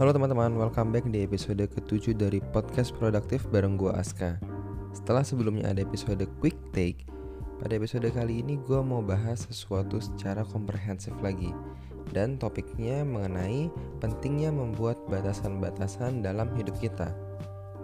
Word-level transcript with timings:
Halo 0.00 0.16
teman-teman, 0.16 0.56
welcome 0.56 0.96
back 0.96 1.04
di 1.12 1.28
episode 1.28 1.60
ke-7 1.60 2.16
dari 2.16 2.40
podcast 2.40 2.96
produktif 2.96 3.44
bareng 3.52 3.76
gue 3.76 3.92
Aska. 3.92 4.40
Setelah 4.96 5.20
sebelumnya 5.20 5.68
ada 5.68 5.84
episode 5.84 6.24
quick 6.40 6.56
take 6.72 7.04
Pada 7.60 7.76
episode 7.76 8.08
kali 8.08 8.40
ini 8.40 8.56
gue 8.64 8.80
mau 8.80 9.04
bahas 9.04 9.44
sesuatu 9.44 10.00
secara 10.00 10.40
komprehensif 10.40 11.12
lagi. 11.20 11.52
Dan 12.16 12.40
topiknya 12.40 13.04
mengenai 13.04 13.68
pentingnya 14.00 14.48
membuat 14.48 14.96
batasan-batasan 15.12 16.24
dalam 16.24 16.48
hidup 16.56 16.80
kita. 16.80 17.12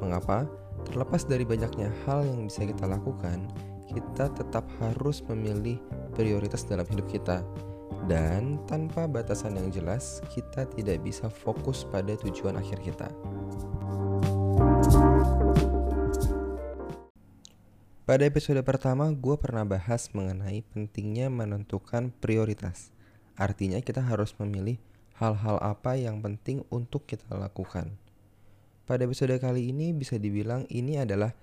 Mengapa? 0.00 0.48
Terlepas 0.88 1.28
dari 1.28 1.44
banyaknya 1.44 1.92
hal 2.08 2.24
yang 2.24 2.48
bisa 2.48 2.64
kita 2.64 2.88
lakukan 2.88 3.44
Kita 3.92 4.32
tetap 4.32 4.64
harus 4.80 5.20
memilih 5.28 5.76
prioritas 6.16 6.64
dalam 6.64 6.88
hidup 6.88 7.12
kita 7.12 7.44
dan 8.06 8.62
tanpa 8.70 9.10
batasan 9.10 9.58
yang 9.58 9.68
jelas, 9.74 10.22
kita 10.30 10.62
tidak 10.78 11.02
bisa 11.02 11.26
fokus 11.26 11.82
pada 11.82 12.14
tujuan 12.14 12.54
akhir 12.54 12.78
kita. 12.86 13.10
Pada 18.06 18.22
episode 18.22 18.62
pertama, 18.62 19.10
gue 19.10 19.34
pernah 19.34 19.66
bahas 19.66 20.06
mengenai 20.14 20.62
pentingnya 20.70 21.26
menentukan 21.26 22.14
prioritas. 22.22 22.94
Artinya, 23.34 23.82
kita 23.82 23.98
harus 23.98 24.30
memilih 24.38 24.78
hal-hal 25.18 25.58
apa 25.58 25.98
yang 25.98 26.22
penting 26.22 26.62
untuk 26.70 27.10
kita 27.10 27.26
lakukan. 27.34 27.98
Pada 28.86 29.02
episode 29.02 29.34
kali 29.42 29.74
ini, 29.74 29.90
bisa 29.90 30.14
dibilang 30.22 30.70
ini 30.70 31.02
adalah 31.02 31.34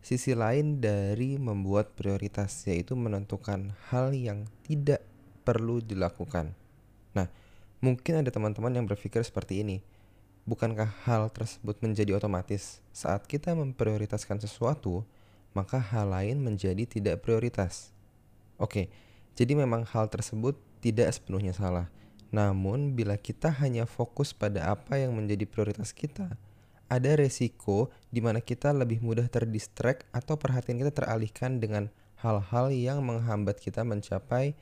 sisi 0.00 0.32
lain 0.32 0.80
dari 0.80 1.36
membuat 1.36 1.92
prioritas, 1.92 2.64
yaitu 2.64 2.96
menentukan 2.96 3.76
hal 3.92 4.16
yang 4.16 4.48
tidak 4.64 5.04
perlu 5.46 5.78
dilakukan. 5.78 6.50
Nah, 7.14 7.30
mungkin 7.78 8.18
ada 8.18 8.34
teman-teman 8.34 8.74
yang 8.74 8.84
berpikir 8.90 9.22
seperti 9.22 9.62
ini. 9.62 9.78
Bukankah 10.42 11.06
hal 11.06 11.30
tersebut 11.30 11.78
menjadi 11.82 12.18
otomatis 12.18 12.82
saat 12.90 13.26
kita 13.30 13.54
memprioritaskan 13.54 14.42
sesuatu, 14.42 15.06
maka 15.54 15.78
hal 15.78 16.10
lain 16.10 16.42
menjadi 16.42 16.82
tidak 16.86 17.22
prioritas? 17.22 17.94
Oke, 18.58 18.90
jadi 19.38 19.54
memang 19.54 19.86
hal 19.86 20.10
tersebut 20.10 20.58
tidak 20.82 21.14
sepenuhnya 21.14 21.54
salah. 21.54 21.90
Namun, 22.34 22.98
bila 22.98 23.14
kita 23.14 23.54
hanya 23.62 23.86
fokus 23.86 24.34
pada 24.34 24.74
apa 24.74 24.98
yang 24.98 25.14
menjadi 25.14 25.46
prioritas 25.46 25.94
kita, 25.94 26.34
ada 26.86 27.10
resiko 27.18 27.90
di 28.14 28.22
mana 28.22 28.38
kita 28.38 28.70
lebih 28.70 29.02
mudah 29.02 29.26
terdistract 29.26 30.06
atau 30.14 30.38
perhatian 30.38 30.78
kita 30.78 30.94
teralihkan 30.94 31.58
dengan 31.58 31.90
hal-hal 32.22 32.70
yang 32.70 33.02
menghambat 33.02 33.58
kita 33.58 33.82
mencapai 33.82 34.54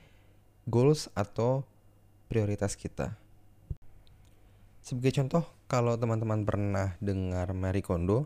goals 0.65 1.13
atau 1.13 1.61
prioritas 2.25 2.73
kita. 2.73 3.13
Sebagai 4.81 5.17
contoh, 5.21 5.45
kalau 5.69 5.93
teman-teman 5.97 6.45
pernah 6.45 6.97
dengar 7.01 7.53
Marie 7.53 7.85
Kondo, 7.85 8.25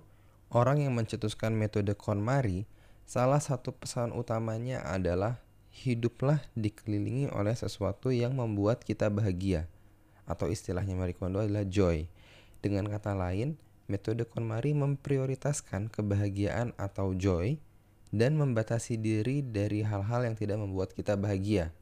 orang 0.51 0.83
yang 0.83 0.95
mencetuskan 0.95 1.55
metode 1.55 1.95
KonMari, 1.99 2.63
salah 3.03 3.39
satu 3.43 3.75
pesan 3.75 4.15
utamanya 4.15 4.83
adalah 4.87 5.39
hiduplah 5.71 6.39
dikelilingi 6.55 7.31
oleh 7.31 7.55
sesuatu 7.55 8.11
yang 8.11 8.35
membuat 8.35 8.83
kita 8.83 9.07
bahagia. 9.11 9.67
Atau 10.27 10.47
istilahnya 10.47 10.95
Marie 10.95 11.15
Kondo 11.15 11.43
adalah 11.43 11.67
joy. 11.67 12.07
Dengan 12.59 12.87
kata 12.87 13.15
lain, 13.15 13.55
metode 13.87 14.23
KonMari 14.27 14.75
memprioritaskan 14.75 15.91
kebahagiaan 15.91 16.75
atau 16.75 17.15
joy 17.15 17.59
dan 18.15 18.35
membatasi 18.35 18.95
diri 18.95 19.43
dari 19.43 19.83
hal-hal 19.83 20.23
yang 20.23 20.35
tidak 20.39 20.59
membuat 20.59 20.91
kita 20.95 21.19
bahagia. 21.19 21.75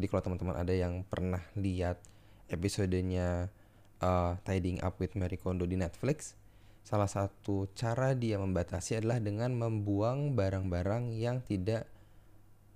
Jadi 0.00 0.08
kalau 0.08 0.24
teman-teman 0.24 0.56
ada 0.56 0.72
yang 0.72 1.04
pernah 1.04 1.44
lihat 1.60 2.00
episodenya 2.48 3.52
uh, 4.00 4.40
Tiding 4.48 4.80
Up 4.80 4.96
with 4.96 5.12
Mary 5.12 5.36
Kondo 5.36 5.68
di 5.68 5.76
Netflix, 5.76 6.40
salah 6.80 7.04
satu 7.04 7.68
cara 7.76 8.16
dia 8.16 8.40
membatasi 8.40 8.96
adalah 8.96 9.20
dengan 9.20 9.52
membuang 9.52 10.32
barang-barang 10.32 11.12
yang 11.12 11.44
tidak 11.44 11.84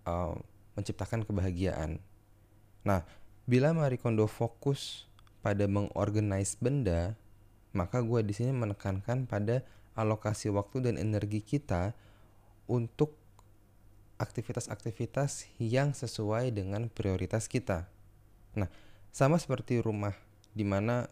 uh, 0.05 0.37
menciptakan 0.77 1.25
kebahagiaan. 1.25 1.97
Nah, 2.85 3.09
bila 3.49 3.73
Marie 3.73 3.97
Kondo 3.97 4.29
fokus 4.29 5.09
pada 5.41 5.65
mengorganize 5.65 6.61
benda, 6.61 7.17
maka 7.73 8.05
gue 8.05 8.21
di 8.21 8.37
sini 8.37 8.53
menekankan 8.53 9.25
pada 9.25 9.65
alokasi 9.97 10.53
waktu 10.53 10.93
dan 10.93 11.01
energi 11.01 11.41
kita 11.41 11.97
untuk 12.69 13.17
aktivitas-aktivitas 14.19 15.51
yang 15.59 15.93
sesuai 15.93 16.55
dengan 16.55 16.87
prioritas 16.87 17.51
kita. 17.51 17.91
Nah, 18.55 18.71
sama 19.11 19.39
seperti 19.39 19.83
rumah 19.83 20.15
di 20.55 20.63
mana 20.63 21.11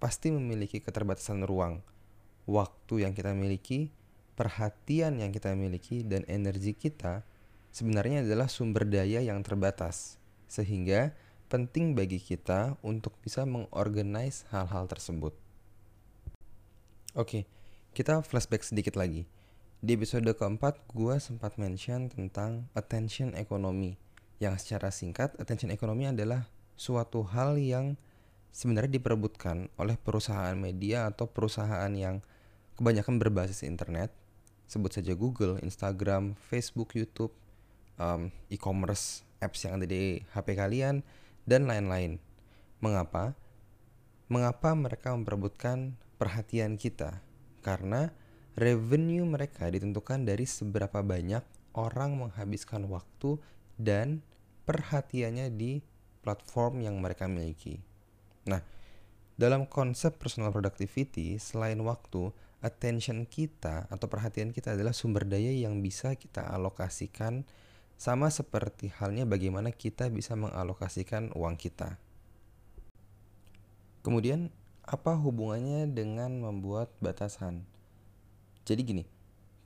pasti 0.00 0.32
memiliki 0.32 0.80
keterbatasan 0.80 1.44
ruang, 1.44 1.80
waktu 2.44 3.04
yang 3.08 3.12
kita 3.16 3.32
miliki, 3.32 3.92
perhatian 4.36 5.20
yang 5.20 5.32
kita 5.32 5.52
miliki 5.56 6.04
dan 6.04 6.24
energi 6.28 6.76
kita 6.76 7.24
sebenarnya 7.72 8.24
adalah 8.24 8.48
sumber 8.48 8.88
daya 8.88 9.20
yang 9.20 9.40
terbatas. 9.40 10.20
Sehingga 10.50 11.16
penting 11.48 11.96
bagi 11.96 12.20
kita 12.20 12.76
untuk 12.84 13.16
bisa 13.24 13.44
mengorganize 13.48 14.44
hal-hal 14.52 14.88
tersebut. 14.88 15.32
Oke, 17.18 17.48
kita 17.90 18.22
flashback 18.22 18.62
sedikit 18.62 18.94
lagi 18.94 19.26
di 19.80 19.96
episode 19.96 20.28
keempat, 20.36 20.76
gue 20.92 21.16
sempat 21.16 21.56
mention 21.56 22.12
tentang 22.12 22.68
attention 22.76 23.32
economy. 23.32 23.96
Yang 24.36 24.68
secara 24.68 24.92
singkat, 24.92 25.32
attention 25.40 25.72
economy 25.72 26.04
adalah 26.04 26.52
suatu 26.76 27.24
hal 27.24 27.56
yang 27.56 27.96
sebenarnya 28.52 29.00
diperebutkan 29.00 29.72
oleh 29.80 29.96
perusahaan 29.96 30.52
media 30.52 31.08
atau 31.08 31.32
perusahaan 31.32 31.88
yang 31.96 32.20
kebanyakan 32.76 33.16
berbasis 33.16 33.64
internet. 33.64 34.12
Sebut 34.68 35.00
saja 35.00 35.16
Google, 35.16 35.56
Instagram, 35.64 36.36
Facebook, 36.36 36.92
YouTube, 36.92 37.32
um, 37.96 38.28
e-commerce, 38.52 39.24
apps 39.40 39.64
yang 39.64 39.80
ada 39.80 39.88
di 39.88 40.20
HP 40.36 40.60
kalian, 40.60 41.00
dan 41.48 41.64
lain-lain. 41.64 42.20
Mengapa? 42.84 43.32
Mengapa 44.28 44.76
mereka 44.76 45.16
memperebutkan 45.16 45.96
perhatian 46.20 46.76
kita? 46.76 47.24
Karena 47.64 48.12
revenue 48.58 49.26
mereka 49.26 49.70
ditentukan 49.70 50.26
dari 50.26 50.46
seberapa 50.46 51.02
banyak 51.02 51.42
orang 51.74 52.18
menghabiskan 52.18 52.86
waktu 52.90 53.38
dan 53.78 54.22
perhatiannya 54.66 55.54
di 55.54 55.82
platform 56.20 56.84
yang 56.84 56.98
mereka 56.98 57.26
miliki. 57.30 57.80
Nah, 58.46 58.60
dalam 59.40 59.64
konsep 59.64 60.20
personal 60.20 60.52
productivity, 60.52 61.40
selain 61.40 61.80
waktu, 61.80 62.28
attention 62.60 63.24
kita 63.24 63.88
atau 63.88 64.06
perhatian 64.06 64.52
kita 64.52 64.76
adalah 64.76 64.92
sumber 64.92 65.24
daya 65.24 65.48
yang 65.48 65.80
bisa 65.80 66.12
kita 66.12 66.44
alokasikan 66.44 67.48
sama 67.96 68.28
seperti 68.28 68.92
halnya 69.00 69.24
bagaimana 69.24 69.72
kita 69.72 70.12
bisa 70.12 70.36
mengalokasikan 70.36 71.32
uang 71.36 71.56
kita. 71.56 71.96
Kemudian, 74.00 74.48
apa 74.84 75.16
hubungannya 75.16 75.88
dengan 75.92 76.40
membuat 76.40 76.92
batasan? 77.04 77.64
Jadi 78.64 78.80
gini, 78.82 79.04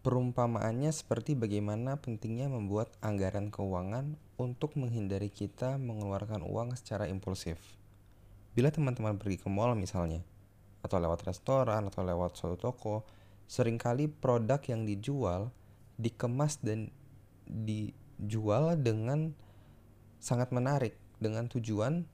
perumpamaannya 0.04 0.92
seperti 0.92 1.32
bagaimana 1.32 1.96
pentingnya 1.98 2.52
membuat 2.52 2.92
anggaran 3.00 3.48
keuangan 3.48 4.20
untuk 4.36 4.76
menghindari 4.76 5.32
kita 5.32 5.80
mengeluarkan 5.80 6.44
uang 6.44 6.76
secara 6.76 7.08
impulsif. 7.08 7.56
Bila 8.54 8.70
teman-teman 8.70 9.18
pergi 9.18 9.42
ke 9.42 9.48
mall 9.50 9.74
misalnya, 9.74 10.22
atau 10.84 11.00
lewat 11.00 11.24
restoran 11.24 11.88
atau 11.88 12.04
lewat 12.04 12.36
suatu 12.36 12.60
toko, 12.60 13.08
sering 13.48 13.80
kali 13.80 14.06
produk 14.06 14.60
yang 14.68 14.84
dijual 14.84 15.50
dikemas 15.96 16.58
dan 16.60 16.90
dijual 17.46 18.74
dengan 18.78 19.32
sangat 20.18 20.50
menarik 20.50 20.96
dengan 21.20 21.46
tujuan 21.46 22.08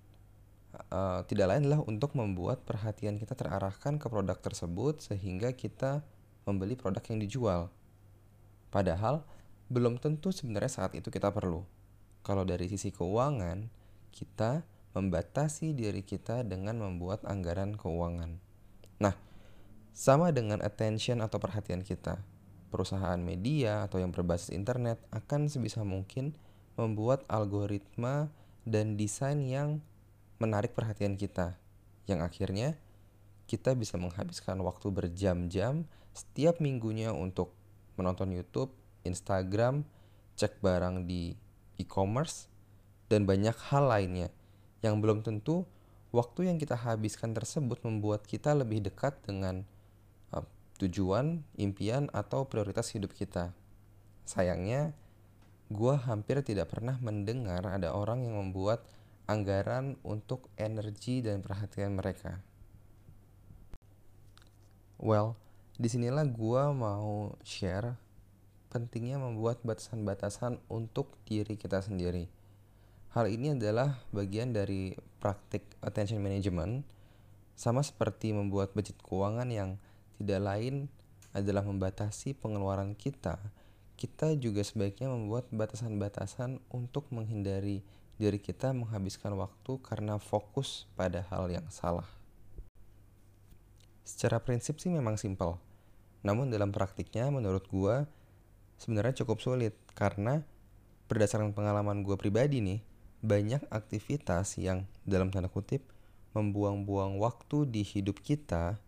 uh, 0.90 1.22
tidak 1.24 1.46
lain 1.54 1.66
adalah 1.66 1.82
untuk 1.86 2.12
membuat 2.18 2.66
perhatian 2.66 3.16
kita 3.16 3.32
terarahkan 3.38 3.96
ke 3.96 4.06
produk 4.10 4.36
tersebut 4.36 5.00
sehingga 5.00 5.54
kita 5.54 6.04
membeli 6.50 6.74
produk 6.74 7.02
yang 7.06 7.22
dijual. 7.22 7.70
Padahal 8.74 9.22
belum 9.70 10.02
tentu 10.02 10.34
sebenarnya 10.34 10.82
saat 10.82 10.92
itu 10.98 11.14
kita 11.14 11.30
perlu. 11.30 11.62
Kalau 12.26 12.42
dari 12.42 12.66
sisi 12.66 12.90
keuangan, 12.90 13.70
kita 14.10 14.66
membatasi 14.98 15.70
diri 15.72 16.02
kita 16.02 16.42
dengan 16.42 16.82
membuat 16.82 17.22
anggaran 17.22 17.78
keuangan. 17.78 18.42
Nah, 18.98 19.14
sama 19.94 20.34
dengan 20.34 20.58
attention 20.60 21.22
atau 21.22 21.38
perhatian 21.38 21.86
kita. 21.86 22.18
Perusahaan 22.70 23.18
media 23.18 23.86
atau 23.86 23.98
yang 23.98 24.10
berbasis 24.10 24.50
internet 24.50 24.98
akan 25.10 25.50
sebisa 25.50 25.82
mungkin 25.86 26.34
membuat 26.78 27.26
algoritma 27.26 28.30
dan 28.62 28.94
desain 28.94 29.42
yang 29.42 29.82
menarik 30.38 30.72
perhatian 30.72 31.18
kita, 31.18 31.58
yang 32.06 32.22
akhirnya 32.22 32.78
kita 33.50 33.74
bisa 33.74 33.98
menghabiskan 33.98 34.62
waktu 34.62 34.88
berjam-jam 34.94 35.84
setiap 36.14 36.58
minggunya 36.58 37.14
untuk 37.14 37.54
menonton 37.94 38.32
YouTube, 38.32 38.72
Instagram, 39.06 39.84
cek 40.36 40.58
barang 40.64 41.04
di 41.04 41.36
e-commerce, 41.76 42.48
dan 43.10 43.26
banyak 43.26 43.56
hal 43.68 43.90
lainnya 43.90 44.28
yang 44.80 45.02
belum 45.02 45.20
tentu 45.20 45.68
waktu 46.10 46.50
yang 46.50 46.56
kita 46.56 46.74
habiskan 46.74 47.34
tersebut 47.36 47.82
membuat 47.86 48.26
kita 48.26 48.56
lebih 48.56 48.82
dekat 48.82 49.18
dengan 49.26 49.62
uh, 50.34 50.44
tujuan, 50.82 51.44
impian, 51.60 52.08
atau 52.10 52.46
prioritas 52.46 52.90
hidup 52.94 53.14
kita. 53.14 53.52
Sayangnya, 54.26 54.94
gue 55.70 55.94
hampir 55.94 56.42
tidak 56.42 56.74
pernah 56.74 56.98
mendengar 56.98 57.62
ada 57.66 57.94
orang 57.94 58.26
yang 58.26 58.38
membuat 58.38 58.82
anggaran 59.30 59.94
untuk 60.02 60.50
energi 60.58 61.22
dan 61.22 61.38
perhatian 61.38 61.94
mereka. 61.94 62.42
Well, 64.98 65.38
di 65.80 65.88
sinilah 65.88 66.28
gue 66.28 66.62
mau 66.76 67.32
share 67.40 67.96
pentingnya 68.68 69.16
membuat 69.16 69.64
batasan-batasan 69.64 70.60
untuk 70.68 71.16
diri 71.24 71.56
kita 71.56 71.80
sendiri. 71.80 72.28
Hal 73.16 73.32
ini 73.32 73.56
adalah 73.56 73.96
bagian 74.12 74.52
dari 74.52 74.92
praktik 75.24 75.64
attention 75.80 76.20
management, 76.20 76.84
sama 77.56 77.80
seperti 77.80 78.36
membuat 78.36 78.76
budget 78.76 79.00
keuangan 79.00 79.48
yang 79.48 79.80
tidak 80.20 80.40
lain 80.44 80.74
adalah 81.32 81.64
membatasi 81.64 82.36
pengeluaran 82.36 82.92
kita. 82.92 83.40
Kita 83.96 84.36
juga 84.36 84.60
sebaiknya 84.60 85.08
membuat 85.08 85.48
batasan-batasan 85.48 86.60
untuk 86.68 87.08
menghindari 87.08 87.80
diri 88.20 88.36
kita 88.36 88.76
menghabiskan 88.76 89.32
waktu 89.32 89.80
karena 89.80 90.20
fokus 90.20 90.84
pada 90.92 91.24
hal 91.32 91.48
yang 91.48 91.64
salah. 91.72 92.06
Secara 94.04 94.44
prinsip 94.44 94.76
sih 94.76 94.92
memang 94.92 95.16
simpel. 95.16 95.69
Namun 96.20 96.52
dalam 96.52 96.72
praktiknya 96.74 97.28
menurut 97.32 97.64
gua 97.70 98.04
sebenarnya 98.80 99.24
cukup 99.24 99.44
sulit 99.44 99.76
karena 99.92 100.40
berdasarkan 101.10 101.52
pengalaman 101.52 102.00
gue 102.00 102.16
pribadi 102.16 102.64
nih 102.64 102.80
banyak 103.20 103.60
aktivitas 103.68 104.56
yang 104.56 104.88
dalam 105.04 105.28
tanda 105.28 105.52
kutip 105.52 105.84
membuang-buang 106.32 107.20
waktu 107.20 107.68
di 107.68 107.82
hidup 107.84 108.24
kita 108.24 108.80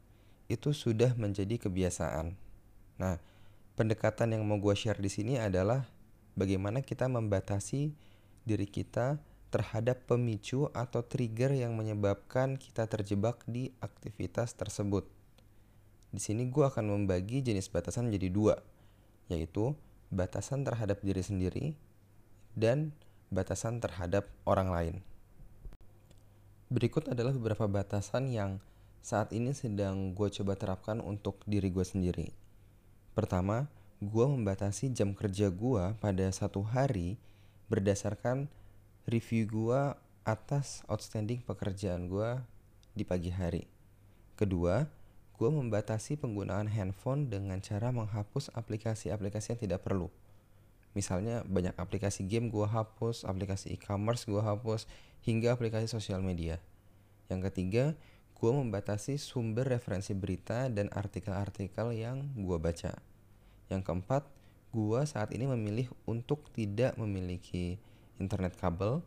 itu 0.49 0.73
sudah 0.73 1.12
menjadi 1.19 1.61
kebiasaan. 1.61 2.32
Nah, 2.96 3.20
pendekatan 3.76 4.32
yang 4.32 4.46
mau 4.49 4.56
gue 4.56 4.73
share 4.73 5.02
di 5.02 5.11
sini 5.12 5.37
adalah 5.37 5.85
bagaimana 6.38 6.81
kita 6.81 7.11
membatasi 7.11 7.93
diri 8.46 8.69
kita 8.70 9.20
terhadap 9.52 10.08
pemicu 10.08 10.73
atau 10.73 11.05
trigger 11.05 11.52
yang 11.52 11.76
menyebabkan 11.76 12.56
kita 12.56 12.88
terjebak 12.88 13.44
di 13.44 13.75
aktivitas 13.85 14.56
tersebut. 14.56 15.05
Di 16.12 16.20
sini 16.20 16.44
gue 16.53 16.64
akan 16.69 16.93
membagi 16.93 17.41
jenis 17.41 17.73
batasan 17.73 18.12
menjadi 18.12 18.29
dua, 18.29 18.55
yaitu 19.32 19.73
batasan 20.12 20.61
terhadap 20.61 21.00
diri 21.00 21.25
sendiri 21.25 21.67
dan 22.53 22.93
batasan 23.32 23.81
terhadap 23.81 24.29
orang 24.44 24.69
lain. 24.69 24.97
Berikut 26.69 27.09
adalah 27.09 27.32
beberapa 27.32 27.64
batasan 27.64 28.29
yang 28.29 28.61
saat 29.00 29.32
ini 29.32 29.56
sedang 29.56 30.12
gue 30.12 30.29
coba 30.29 30.53
terapkan 30.55 31.00
untuk 31.00 31.41
diri 31.49 31.73
gue 31.73 31.85
sendiri. 31.85 32.29
Pertama, 33.17 33.73
gue 34.05 34.26
membatasi 34.29 34.93
jam 34.93 35.17
kerja 35.17 35.49
gue 35.49 35.97
pada 35.97 36.26
satu 36.29 36.61
hari 36.61 37.17
berdasarkan 37.73 38.53
review 39.09 39.49
gue 39.49 39.81
atas 40.23 40.85
outstanding 40.87 41.43
pekerjaan 41.43 42.06
gue 42.06 42.37
di 42.94 43.03
pagi 43.03 43.32
hari. 43.32 43.64
Kedua, 44.37 44.87
gue 45.42 45.50
membatasi 45.50 46.22
penggunaan 46.22 46.70
handphone 46.70 47.26
dengan 47.26 47.58
cara 47.58 47.90
menghapus 47.90 48.54
aplikasi-aplikasi 48.54 49.58
yang 49.58 49.60
tidak 49.66 49.80
perlu. 49.82 50.06
Misalnya 50.94 51.42
banyak 51.42 51.74
aplikasi 51.74 52.30
game 52.30 52.46
gue 52.46 52.62
hapus, 52.62 53.26
aplikasi 53.26 53.74
e-commerce 53.74 54.22
gue 54.30 54.38
hapus, 54.38 54.86
hingga 55.26 55.50
aplikasi 55.50 55.90
sosial 55.90 56.22
media. 56.22 56.62
Yang 57.26 57.50
ketiga, 57.50 57.84
gue 58.38 58.52
membatasi 58.54 59.18
sumber 59.18 59.66
referensi 59.66 60.14
berita 60.14 60.70
dan 60.70 60.86
artikel-artikel 60.94 61.90
yang 61.90 62.22
gue 62.38 62.58
baca. 62.62 62.94
Yang 63.66 63.82
keempat, 63.82 64.22
gue 64.70 65.00
saat 65.10 65.34
ini 65.34 65.50
memilih 65.50 65.90
untuk 66.06 66.54
tidak 66.54 66.94
memiliki 66.94 67.82
internet 68.22 68.54
kabel, 68.54 69.02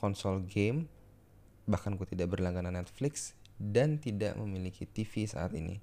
konsol 0.00 0.40
game, 0.48 0.88
bahkan 1.68 2.00
gue 2.00 2.08
tidak 2.08 2.32
berlangganan 2.32 2.80
Netflix 2.80 3.36
dan 3.56 3.96
tidak 3.96 4.36
memiliki 4.36 4.84
TV 4.84 5.24
saat 5.24 5.52
ini. 5.56 5.80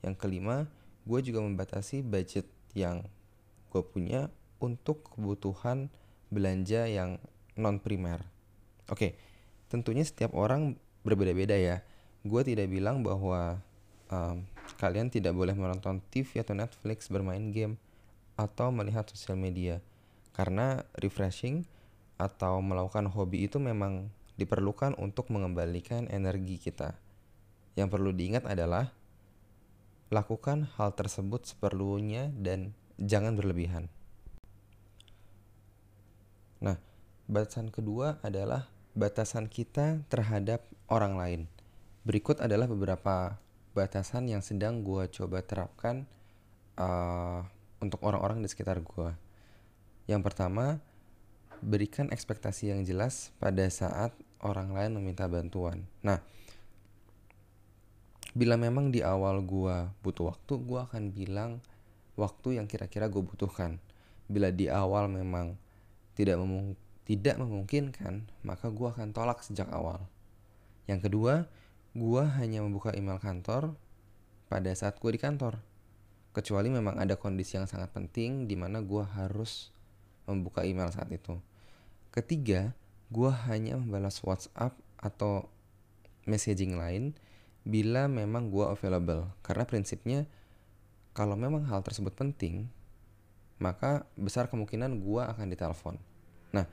Yang 0.00 0.14
kelima, 0.18 0.66
gue 1.04 1.20
juga 1.20 1.44
membatasi 1.44 2.02
budget 2.02 2.48
yang 2.72 3.04
gue 3.72 3.82
punya 3.84 4.32
untuk 4.62 5.12
kebutuhan 5.16 5.92
belanja 6.32 6.88
yang 6.88 7.20
non 7.58 7.76
primer. 7.82 8.24
Oke, 8.88 9.16
tentunya 9.68 10.04
setiap 10.04 10.32
orang 10.32 10.76
berbeda-beda 11.04 11.56
ya. 11.58 11.84
Gue 12.22 12.46
tidak 12.46 12.70
bilang 12.70 13.02
bahwa 13.02 13.60
um, 14.08 14.46
kalian 14.78 15.10
tidak 15.10 15.34
boleh 15.34 15.52
menonton 15.52 16.00
TV 16.08 16.40
atau 16.40 16.54
Netflix, 16.54 17.10
bermain 17.10 17.50
game, 17.50 17.76
atau 18.38 18.70
melihat 18.70 19.04
sosial 19.10 19.36
media. 19.36 19.82
Karena 20.32 20.86
refreshing 20.96 21.66
atau 22.16 22.62
melakukan 22.62 23.10
hobi 23.10 23.50
itu 23.50 23.58
memang 23.58 24.08
diperlukan 24.38 24.96
untuk 24.96 25.28
mengembalikan 25.28 26.08
energi 26.08 26.56
kita. 26.56 26.96
Yang 27.78 27.88
perlu 27.88 28.10
diingat 28.12 28.44
adalah 28.44 28.92
lakukan 30.12 30.68
hal 30.76 30.92
tersebut 30.92 31.48
seperlunya 31.48 32.28
dan 32.36 32.76
jangan 33.00 33.32
berlebihan. 33.32 33.88
Nah, 36.60 36.76
batasan 37.26 37.72
kedua 37.72 38.20
adalah 38.20 38.68
batasan 38.92 39.48
kita 39.48 40.04
terhadap 40.12 40.62
orang 40.92 41.16
lain. 41.16 41.40
Berikut 42.04 42.44
adalah 42.44 42.68
beberapa 42.68 43.40
batasan 43.72 44.28
yang 44.28 44.44
sedang 44.44 44.84
gue 44.84 45.08
coba 45.08 45.40
terapkan 45.40 46.04
uh, 46.76 47.40
untuk 47.80 48.04
orang-orang 48.04 48.44
di 48.44 48.48
sekitar 48.52 48.84
gue. 48.84 49.10
Yang 50.06 50.22
pertama, 50.28 50.76
berikan 51.64 52.12
ekspektasi 52.12 52.74
yang 52.74 52.84
jelas 52.84 53.32
pada 53.40 53.64
saat 53.72 54.12
orang 54.44 54.74
lain 54.76 54.98
meminta 54.98 55.24
bantuan. 55.24 55.88
Nah, 56.04 56.20
bila 58.32 58.56
memang 58.56 58.88
di 58.88 59.04
awal 59.04 59.44
gue 59.44 59.92
butuh 60.00 60.32
waktu 60.32 60.54
gue 60.64 60.80
akan 60.80 61.12
bilang 61.12 61.60
waktu 62.16 62.56
yang 62.60 62.64
kira-kira 62.64 63.12
gue 63.12 63.20
butuhkan. 63.20 63.76
Bila 64.28 64.48
di 64.48 64.72
awal 64.72 65.12
memang 65.12 65.60
tidak 66.16 66.40
memung 66.40 66.76
tidak 67.04 67.36
memungkinkan 67.36 68.24
maka 68.40 68.72
gue 68.72 68.88
akan 68.88 69.12
tolak 69.12 69.44
sejak 69.44 69.68
awal. 69.68 70.08
Yang 70.88 71.12
kedua 71.12 71.34
gue 71.92 72.22
hanya 72.40 72.64
membuka 72.64 72.96
email 72.96 73.20
kantor 73.20 73.76
pada 74.48 74.72
saat 74.72 74.96
gue 74.96 75.12
di 75.12 75.20
kantor. 75.20 75.60
Kecuali 76.32 76.72
memang 76.72 76.96
ada 76.96 77.20
kondisi 77.20 77.60
yang 77.60 77.68
sangat 77.68 77.92
penting 77.92 78.48
di 78.48 78.56
mana 78.56 78.80
gue 78.80 79.04
harus 79.04 79.68
membuka 80.24 80.64
email 80.64 80.88
saat 80.88 81.12
itu. 81.12 81.36
Ketiga 82.08 82.72
gue 83.12 83.28
hanya 83.44 83.76
membalas 83.76 84.16
WhatsApp 84.24 84.72
atau 84.96 85.52
messaging 86.24 86.80
lain 86.80 87.12
bila 87.62 88.10
memang 88.10 88.50
gue 88.50 88.66
available. 88.66 89.30
Karena 89.42 89.64
prinsipnya 89.66 90.26
kalau 91.12 91.38
memang 91.38 91.66
hal 91.68 91.84
tersebut 91.84 92.14
penting 92.14 92.66
maka 93.62 94.02
besar 94.18 94.50
kemungkinan 94.50 94.98
gue 94.98 95.22
akan 95.22 95.46
ditelepon. 95.54 95.94
Nah 96.50 96.66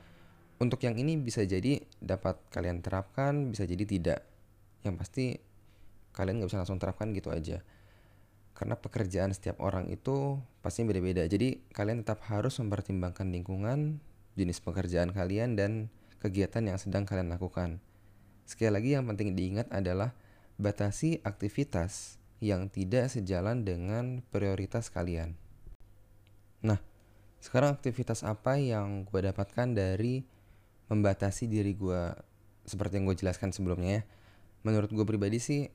untuk 0.58 0.82
yang 0.82 0.98
ini 0.98 1.16
bisa 1.16 1.46
jadi 1.46 1.80
dapat 2.02 2.42
kalian 2.50 2.82
terapkan 2.82 3.54
bisa 3.54 3.64
jadi 3.70 3.86
tidak. 3.86 4.20
Yang 4.82 4.96
pasti 4.98 5.26
kalian 6.18 6.42
nggak 6.42 6.50
bisa 6.50 6.60
langsung 6.66 6.82
terapkan 6.82 7.14
gitu 7.14 7.30
aja. 7.30 7.62
Karena 8.58 8.76
pekerjaan 8.76 9.32
setiap 9.32 9.62
orang 9.64 9.88
itu 9.88 10.42
pasti 10.60 10.84
beda-beda. 10.84 11.24
Jadi 11.24 11.64
kalian 11.72 12.04
tetap 12.04 12.26
harus 12.28 12.60
mempertimbangkan 12.60 13.32
lingkungan 13.32 14.04
jenis 14.36 14.60
pekerjaan 14.60 15.16
kalian 15.16 15.56
dan 15.56 15.88
kegiatan 16.20 16.68
yang 16.68 16.76
sedang 16.76 17.08
kalian 17.08 17.32
lakukan. 17.32 17.80
Sekali 18.44 18.72
lagi 18.74 18.90
yang 18.98 19.08
penting 19.08 19.38
diingat 19.38 19.72
adalah 19.72 20.12
batasi 20.60 21.24
aktivitas 21.24 22.20
yang 22.44 22.68
tidak 22.68 23.08
sejalan 23.08 23.64
dengan 23.64 24.20
prioritas 24.28 24.92
kalian. 24.92 25.40
Nah, 26.60 26.80
sekarang 27.40 27.72
aktivitas 27.80 28.28
apa 28.28 28.60
yang 28.60 29.08
gue 29.08 29.20
dapatkan 29.24 29.72
dari 29.72 30.28
membatasi 30.92 31.48
diri 31.48 31.72
gue 31.72 32.12
seperti 32.68 33.00
yang 33.00 33.08
gue 33.08 33.16
jelaskan 33.16 33.56
sebelumnya 33.56 34.04
ya. 34.04 34.04
Menurut 34.68 34.92
gue 34.92 35.06
pribadi 35.08 35.40
sih 35.40 35.72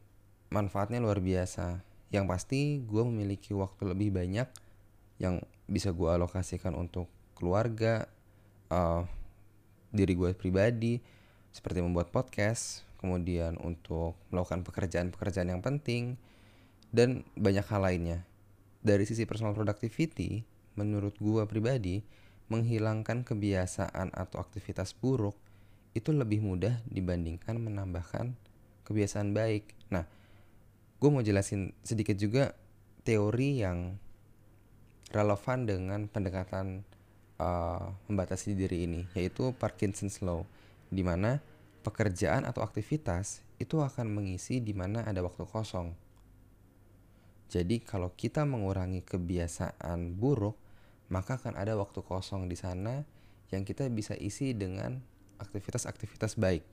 manfaatnya 0.52 1.00
luar 1.00 1.24
biasa. 1.24 1.80
Yang 2.12 2.24
pasti 2.28 2.60
gue 2.84 3.02
memiliki 3.02 3.56
waktu 3.56 3.88
lebih 3.88 4.12
banyak 4.12 4.46
yang 5.16 5.40
bisa 5.64 5.96
gue 5.96 6.12
alokasikan 6.12 6.76
untuk 6.76 7.08
keluarga, 7.32 8.04
uh, 8.68 9.08
diri 9.88 10.12
gue 10.12 10.30
pribadi, 10.36 11.00
seperti 11.54 11.80
membuat 11.80 12.12
podcast, 12.12 12.84
kemudian 13.04 13.60
untuk 13.60 14.16
melakukan 14.32 14.64
pekerjaan-pekerjaan 14.64 15.52
yang 15.52 15.60
penting, 15.60 16.16
dan 16.88 17.28
banyak 17.36 17.68
hal 17.68 17.84
lainnya. 17.84 18.24
Dari 18.80 19.04
sisi 19.04 19.28
personal 19.28 19.52
productivity, 19.52 20.40
menurut 20.80 21.12
gue 21.20 21.44
pribadi, 21.44 22.00
menghilangkan 22.48 23.28
kebiasaan 23.28 24.16
atau 24.16 24.40
aktivitas 24.40 24.96
buruk 24.96 25.36
itu 25.92 26.16
lebih 26.16 26.40
mudah 26.40 26.80
dibandingkan 26.88 27.60
menambahkan 27.60 28.32
kebiasaan 28.88 29.36
baik. 29.36 29.68
Nah, 29.92 30.08
gue 30.96 31.08
mau 31.12 31.20
jelasin 31.20 31.76
sedikit 31.84 32.16
juga 32.16 32.56
teori 33.04 33.60
yang 33.60 34.00
relevan 35.12 35.68
dengan 35.68 36.00
pendekatan 36.08 36.82
uh, 37.36 37.94
membatasi 38.08 38.56
diri 38.56 38.88
ini, 38.88 39.04
yaitu 39.12 39.52
Parkinson's 39.54 40.24
Law, 40.24 40.42
di 40.88 41.04
mana 41.04 41.38
pekerjaan 41.84 42.48
atau 42.48 42.64
aktivitas 42.64 43.44
itu 43.60 43.84
akan 43.84 44.08
mengisi 44.08 44.64
di 44.64 44.72
mana 44.72 45.04
ada 45.04 45.20
waktu 45.20 45.44
kosong. 45.44 45.92
Jadi 47.52 47.84
kalau 47.84 48.10
kita 48.16 48.42
mengurangi 48.48 49.04
kebiasaan 49.04 50.16
buruk, 50.16 50.56
maka 51.12 51.36
akan 51.36 51.60
ada 51.60 51.76
waktu 51.76 52.00
kosong 52.00 52.48
di 52.48 52.56
sana 52.56 53.04
yang 53.52 53.62
kita 53.62 53.86
bisa 53.92 54.16
isi 54.16 54.56
dengan 54.56 54.98
aktivitas-aktivitas 55.38 56.40
baik. 56.40 56.64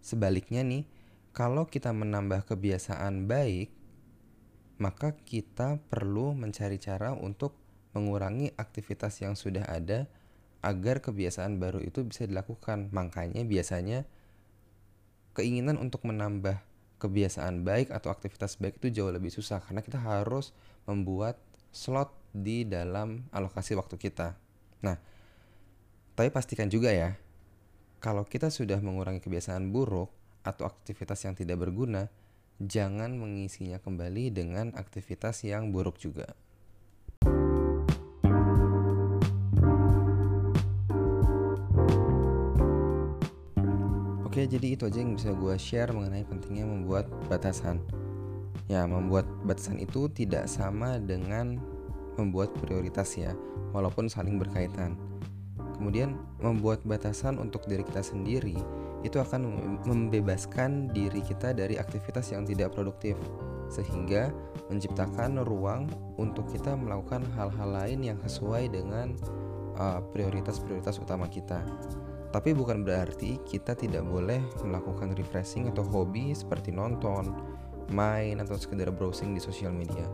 Sebaliknya 0.00 0.64
nih, 0.64 0.88
kalau 1.36 1.68
kita 1.68 1.92
menambah 1.92 2.48
kebiasaan 2.48 3.28
baik, 3.28 3.70
maka 4.80 5.12
kita 5.12 5.76
perlu 5.92 6.32
mencari 6.32 6.80
cara 6.80 7.12
untuk 7.12 7.54
mengurangi 7.92 8.56
aktivitas 8.56 9.20
yang 9.20 9.36
sudah 9.36 9.68
ada 9.68 10.08
agar 10.64 11.04
kebiasaan 11.04 11.60
baru 11.60 11.84
itu 11.84 12.02
bisa 12.02 12.24
dilakukan. 12.24 12.88
Makanya 12.90 13.44
biasanya 13.44 14.08
keinginan 15.40 15.80
untuk 15.80 16.04
menambah 16.04 16.60
kebiasaan 17.00 17.64
baik 17.64 17.88
atau 17.88 18.12
aktivitas 18.12 18.60
baik 18.60 18.76
itu 18.76 19.00
jauh 19.00 19.08
lebih 19.08 19.32
susah 19.32 19.64
karena 19.64 19.80
kita 19.80 19.96
harus 19.96 20.52
membuat 20.84 21.40
slot 21.72 22.12
di 22.36 22.68
dalam 22.68 23.24
alokasi 23.32 23.72
waktu 23.72 23.96
kita. 23.96 24.36
Nah, 24.84 25.00
tapi 26.12 26.28
pastikan 26.28 26.68
juga 26.68 26.92
ya, 26.92 27.16
kalau 28.04 28.28
kita 28.28 28.52
sudah 28.52 28.76
mengurangi 28.84 29.24
kebiasaan 29.24 29.72
buruk 29.72 30.12
atau 30.44 30.68
aktivitas 30.68 31.24
yang 31.24 31.32
tidak 31.32 31.64
berguna, 31.64 32.12
jangan 32.60 33.16
mengisinya 33.16 33.80
kembali 33.80 34.28
dengan 34.28 34.76
aktivitas 34.76 35.48
yang 35.48 35.72
buruk 35.72 35.96
juga. 35.96 36.36
Oke, 44.40 44.56
jadi 44.56 44.72
itu 44.72 44.88
aja 44.88 45.04
yang 45.04 45.20
bisa 45.20 45.36
gue 45.36 45.52
share 45.60 45.92
mengenai 45.92 46.24
pentingnya 46.24 46.64
membuat 46.64 47.12
batasan. 47.28 47.76
Ya, 48.72 48.88
membuat 48.88 49.28
batasan 49.44 49.76
itu 49.76 50.08
tidak 50.08 50.48
sama 50.48 50.96
dengan 50.96 51.60
membuat 52.16 52.48
prioritas 52.56 53.20
ya, 53.20 53.36
walaupun 53.76 54.08
saling 54.08 54.40
berkaitan. 54.40 54.96
Kemudian 55.76 56.16
membuat 56.40 56.80
batasan 56.88 57.36
untuk 57.36 57.68
diri 57.68 57.84
kita 57.84 58.00
sendiri 58.00 58.56
itu 59.04 59.20
akan 59.20 59.44
membebaskan 59.84 60.88
diri 60.88 61.20
kita 61.20 61.52
dari 61.52 61.76
aktivitas 61.76 62.32
yang 62.32 62.48
tidak 62.48 62.72
produktif 62.72 63.20
sehingga 63.68 64.32
menciptakan 64.72 65.44
ruang 65.44 65.84
untuk 66.16 66.48
kita 66.48 66.80
melakukan 66.80 67.28
hal-hal 67.36 67.76
lain 67.76 68.08
yang 68.08 68.16
sesuai 68.24 68.72
dengan 68.72 69.12
uh, 69.76 70.00
prioritas-prioritas 70.16 70.96
uh, 70.96 71.04
utama 71.04 71.28
kita. 71.28 71.60
Tapi 72.30 72.54
bukan 72.54 72.86
berarti 72.86 73.42
kita 73.42 73.74
tidak 73.74 74.06
boleh 74.06 74.38
melakukan 74.62 75.14
refreshing 75.18 75.66
atau 75.66 75.82
hobi 75.82 76.30
seperti 76.30 76.70
nonton, 76.70 77.34
main 77.90 78.38
atau 78.38 78.54
sekedar 78.54 78.94
browsing 78.94 79.34
di 79.34 79.42
sosial 79.42 79.74
media. 79.74 80.06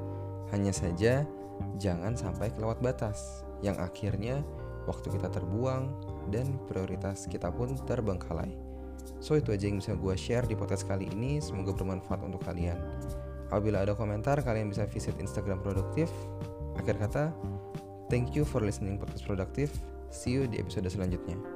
Hanya 0.49 0.73
saja 0.73 1.29
jangan 1.77 2.17
sampai 2.17 2.49
kelewat 2.57 2.81
batas 2.81 3.45
yang 3.61 3.77
akhirnya 3.77 4.41
waktu 4.87 5.13
kita 5.13 5.29
terbuang, 5.29 5.93
dan 6.31 6.59
prioritas 6.71 7.27
kita 7.27 7.51
pun 7.51 7.75
terbengkalai. 7.85 8.55
So 9.19 9.39
itu 9.39 9.55
aja 9.55 9.67
yang 9.67 9.83
bisa 9.83 9.95
gue 9.99 10.15
share 10.15 10.47
di 10.47 10.55
podcast 10.55 10.87
kali 10.87 11.11
ini, 11.11 11.43
semoga 11.43 11.75
bermanfaat 11.75 12.23
untuk 12.23 12.43
kalian. 12.47 12.79
Apabila 13.51 13.87
ada 13.87 13.95
komentar, 13.95 14.39
kalian 14.43 14.71
bisa 14.71 14.87
visit 14.91 15.15
Instagram 15.23 15.63
Produktif. 15.63 16.11
Akhir 16.75 16.99
kata, 16.99 17.31
thank 18.11 18.35
you 18.35 18.43
for 18.43 18.63
listening 18.63 18.99
podcast 18.99 19.23
Produktif. 19.27 19.71
See 20.11 20.35
you 20.35 20.51
di 20.51 20.59
episode 20.59 20.87
selanjutnya. 20.91 21.56